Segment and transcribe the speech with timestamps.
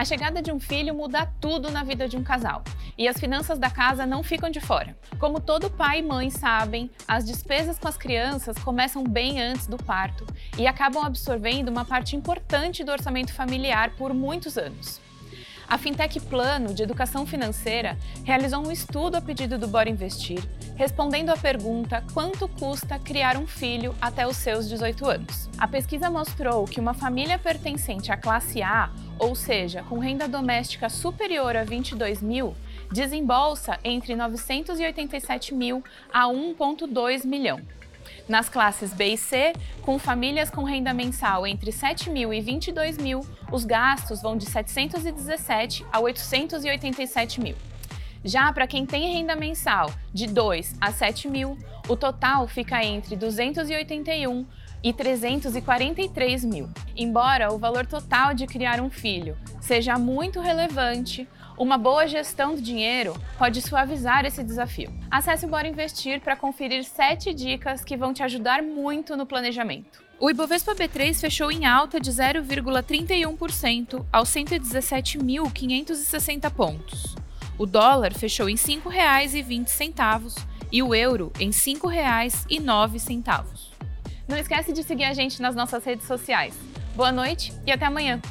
[0.00, 2.64] A chegada de um filho muda tudo na vida de um casal.
[2.96, 4.96] E as finanças da casa não ficam de fora.
[5.18, 9.76] Como todo pai e mãe sabem, as despesas com as crianças começam bem antes do
[9.76, 10.26] parto
[10.56, 15.02] e acabam absorvendo uma parte importante do orçamento familiar por muitos anos.
[15.68, 20.42] A Fintech Plano de Educação Financeira realizou um estudo a pedido do Bora Investir,
[20.76, 25.50] respondendo à pergunta quanto custa criar um filho até os seus 18 anos.
[25.58, 28.90] A pesquisa mostrou que uma família pertencente à classe A,
[29.20, 32.56] ou seja, com renda doméstica superior a 22 mil,
[32.90, 37.60] desembolsa entre 987 mil a 1,2 milhão.
[38.26, 39.52] Nas classes B e C,
[39.82, 43.20] com famílias com renda mensal entre 7 mil e 22 mil,
[43.52, 47.56] os gastos vão de 717 a 887 mil.
[48.24, 51.58] Já para quem tem renda mensal de 2 a 7 mil,
[51.88, 54.46] o total fica entre 281
[54.82, 56.68] e 343 mil.
[56.96, 62.62] Embora o valor total de criar um filho seja muito relevante, uma boa gestão do
[62.62, 64.90] dinheiro pode suavizar esse desafio.
[65.10, 70.02] Acesse o Bora Investir para conferir 7 dicas que vão te ajudar muito no planejamento.
[70.18, 77.14] O Ibovespa B3 fechou em alta de 0,31% aos 117.560 pontos.
[77.58, 83.70] O dólar fechou em R$ 5,20 e o euro em R$ 5,09.
[84.30, 86.54] Não esquece de seguir a gente nas nossas redes sociais.
[86.94, 88.22] Boa noite e até amanhã!